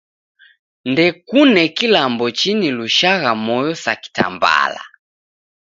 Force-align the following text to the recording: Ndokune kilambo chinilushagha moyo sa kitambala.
Ndokune 0.89 1.63
kilambo 1.77 2.25
chinilushagha 2.39 3.31
moyo 3.45 3.73
sa 3.83 3.93
kitambala. 4.01 4.81